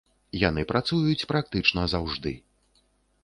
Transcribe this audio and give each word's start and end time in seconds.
Яны 0.43 0.63
працуюць 0.71 1.27
практычна 1.31 1.85
заўжды. 1.93 2.31